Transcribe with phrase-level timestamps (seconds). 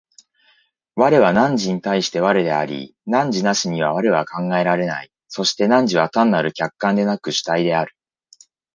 [0.95, 7.93] 我は汝に対して我であり、汝なしには我は考えられない、そして汝は単なる客観でなく主体である。